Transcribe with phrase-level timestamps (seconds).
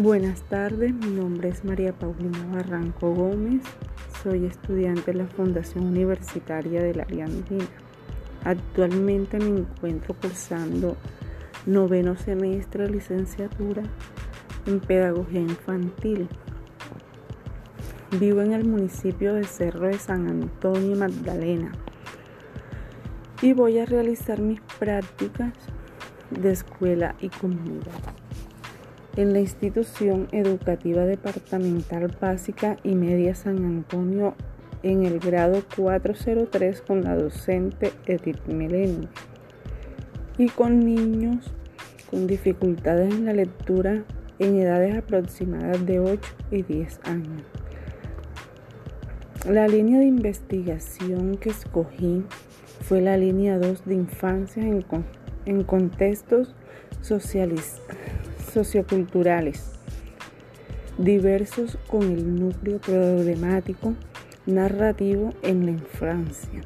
[0.00, 3.62] Buenas tardes, mi nombre es María Paulina Barranco Gómez,
[4.22, 7.66] soy estudiante de la Fundación Universitaria de la Andina.
[8.44, 10.96] Actualmente me encuentro cursando
[11.66, 13.82] noveno semestre de licenciatura
[14.66, 16.28] en Pedagogía Infantil.
[18.20, 21.72] Vivo en el municipio de Cerro de San Antonio Magdalena
[23.42, 25.54] y voy a realizar mis prácticas
[26.30, 28.27] de escuela y comunidad
[29.18, 34.36] en la institución educativa departamental básica y media San Antonio
[34.84, 39.10] en el grado 403 con la docente Edith Meléndez
[40.38, 41.52] y con niños
[42.08, 44.04] con dificultades en la lectura
[44.38, 46.20] en edades aproximadas de 8
[46.52, 47.42] y 10 años.
[49.50, 52.22] La línea de investigación que escogí
[52.82, 54.84] fue la línea 2 de infancia en,
[55.44, 56.54] en contextos
[57.00, 57.80] sociales
[58.50, 59.78] socioculturales
[60.98, 63.94] diversos con el núcleo problemático
[64.46, 66.62] narrativo en la infancia.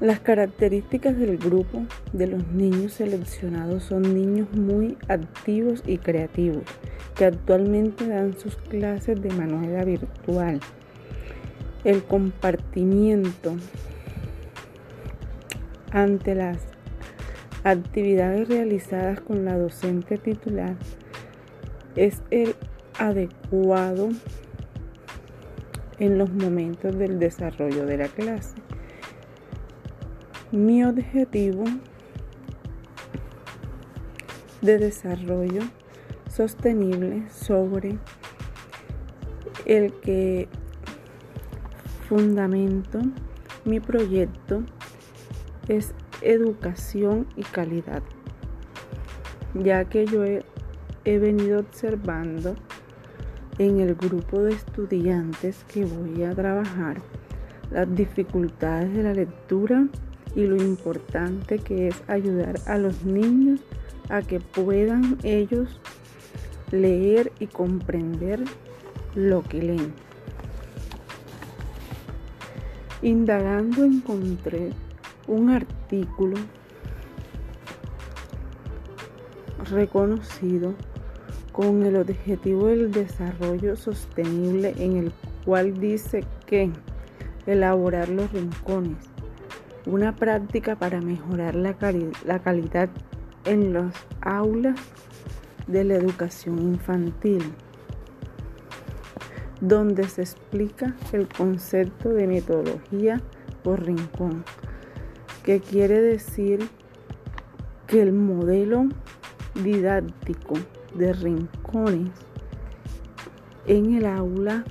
[0.00, 6.64] Las características del grupo de los niños seleccionados son niños muy activos y creativos
[7.16, 10.60] que actualmente dan sus clases de manera virtual.
[11.84, 13.56] El compartimiento
[15.92, 16.58] ante las
[17.64, 20.76] actividades realizadas con la docente titular
[21.96, 22.54] es el
[22.98, 24.10] adecuado
[25.98, 28.54] en los momentos del desarrollo de la clase.
[30.50, 31.64] Mi objetivo
[34.62, 35.62] de desarrollo
[36.28, 37.98] sostenible sobre
[39.66, 40.48] el que
[42.08, 43.00] fundamento
[43.64, 44.64] mi proyecto
[45.68, 48.02] es educación y calidad,
[49.54, 50.44] ya que yo he,
[51.04, 52.54] venido observando
[53.58, 57.00] en el grupo de estudiantes que voy a trabajar
[57.70, 59.88] las dificultades de la lectura
[60.36, 63.60] y lo importante que es ayudar a los niños
[64.08, 65.80] a que puedan ellos
[66.70, 68.44] leer y comprender
[69.14, 69.92] lo que leen.
[73.02, 74.72] Indagando encontré
[75.26, 76.36] un artículo
[79.70, 80.74] reconocido
[81.52, 85.12] con el objetivo del desarrollo sostenible en el
[85.44, 86.70] cual dice que
[87.46, 89.10] elaborar los rincones,
[89.86, 91.76] una práctica para mejorar la,
[92.24, 92.88] la calidad
[93.44, 94.78] en las aulas
[95.66, 97.42] de la educación infantil,
[99.60, 103.20] donde se explica el concepto de metodología
[103.62, 104.44] por rincón
[105.50, 106.60] que quiere decir
[107.88, 108.88] que el modelo
[109.64, 110.54] didáctico
[110.94, 112.12] de rincones
[113.66, 114.62] en el aula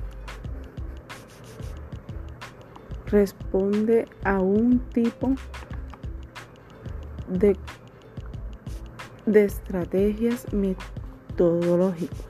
[3.07, 5.35] responde a un tipo
[7.27, 7.57] de,
[9.25, 12.25] de estrategias metodológicos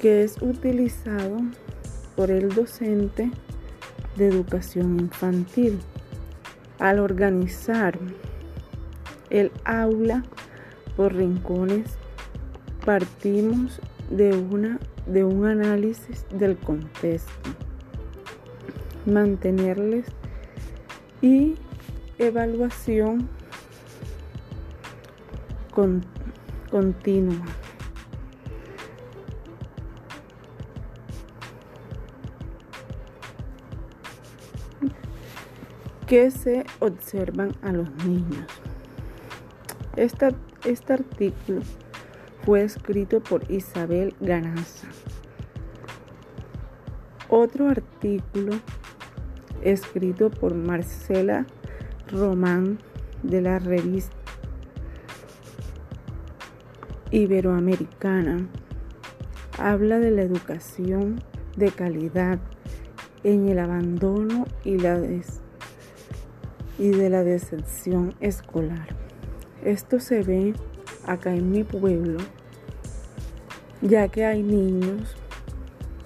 [0.00, 1.36] que es utilizado
[2.16, 3.30] por el docente
[4.18, 5.78] de educación infantil.
[6.78, 7.98] Al organizar
[9.30, 10.24] el aula
[10.96, 11.96] por rincones,
[12.84, 13.80] partimos
[14.10, 17.50] de, una, de un análisis del contexto,
[19.06, 20.06] mantenerles
[21.20, 21.54] y
[22.18, 23.28] evaluación
[26.70, 27.44] continua.
[36.08, 38.46] Que se observan a los niños.
[39.94, 41.60] este artículo
[42.46, 44.88] fue escrito por Isabel Ganaza.
[47.28, 48.58] Otro artículo
[49.62, 51.44] escrito por Marcela
[52.10, 52.78] Román
[53.22, 54.16] de la revista
[57.10, 58.48] Iberoamericana
[59.58, 61.20] habla de la educación
[61.56, 62.38] de calidad
[63.24, 65.42] en el abandono y la des
[66.78, 68.88] y de la decepción escolar.
[69.64, 70.54] Esto se ve
[71.06, 72.18] acá en mi pueblo,
[73.82, 75.16] ya que hay niños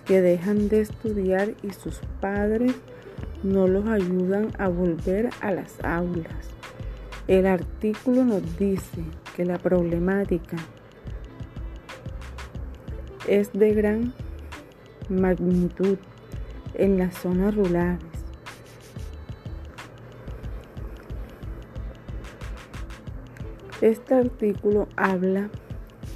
[0.06, 2.74] que dejan de estudiar y sus padres
[3.42, 6.48] no los ayudan a volver a las aulas.
[7.28, 9.04] El artículo nos dice
[9.36, 10.56] que la problemática
[13.28, 14.12] es de gran
[15.08, 15.98] magnitud
[16.75, 18.12] en las zonas rurales
[23.82, 25.50] Este artículo habla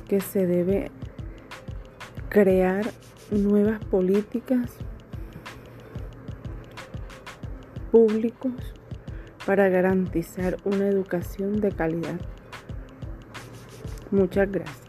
[0.06, 0.92] que se debe
[2.28, 2.86] crear
[3.32, 4.70] nuevas políticas
[7.90, 8.52] públicos
[9.44, 12.20] para garantizar una educación de calidad.
[14.12, 14.85] Muchas gracias.